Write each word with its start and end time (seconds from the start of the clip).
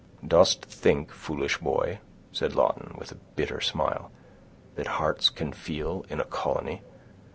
"Dost 0.27 0.65
think, 0.65 1.11
foolish 1.11 1.59
boy," 1.59 1.99
said 2.31 2.55
Lawton, 2.55 2.95
with 2.97 3.11
a 3.11 3.15
bitter 3.35 3.61
smile, 3.61 4.09
"that 4.73 4.87
hearts 4.97 5.29
can 5.29 5.51
feel 5.53 6.05
in 6.09 6.19
a 6.19 6.25
colony? 6.25 6.81